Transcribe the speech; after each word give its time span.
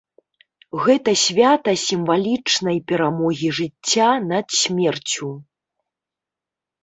Гэта 0.85 1.11
свята 1.23 1.71
сімвалічнай 1.87 2.77
перамогі 2.91 3.49
жыцця 3.59 4.09
над 4.31 4.45
смерцю. 4.61 5.29